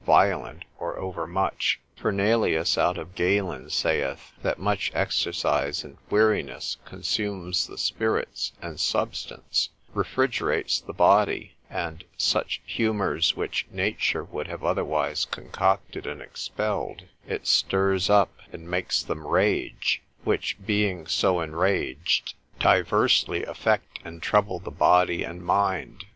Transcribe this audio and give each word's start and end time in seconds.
violent, 0.03 0.63
or 0.79 0.97
overmuch. 0.97 1.79
Fernelius 1.95 2.75
out 2.75 2.97
of 2.97 3.13
Galen, 3.13 3.65
Path. 3.69 3.83
lib. 3.85 3.93
1. 3.93 3.97
c. 3.99 4.09
16, 4.09 4.13
saith, 4.15 4.31
That 4.41 4.57
much 4.57 4.91
exercise 4.95 5.83
and 5.83 5.95
weariness 6.09 6.77
consumes 6.85 7.67
the 7.67 7.77
spirits 7.77 8.51
and 8.63 8.79
substance, 8.79 9.69
refrigerates 9.93 10.81
the 10.83 10.91
body; 10.93 11.51
and 11.69 12.03
such 12.17 12.63
humours 12.65 13.35
which 13.37 13.67
Nature 13.69 14.23
would 14.23 14.47
have 14.47 14.63
otherwise 14.63 15.25
concocted 15.25 16.07
and 16.07 16.19
expelled, 16.19 17.03
it 17.27 17.45
stirs 17.45 18.09
up 18.09 18.31
and 18.51 18.67
makes 18.67 19.03
them 19.03 19.27
rage: 19.27 20.01
which 20.23 20.57
being 20.65 21.05
so 21.05 21.41
enraged, 21.41 22.33
diversely 22.57 23.45
affect 23.45 23.99
and 24.03 24.23
trouble 24.23 24.57
the 24.57 24.71
body 24.71 25.23
and 25.23 25.45
mind. 25.45 26.05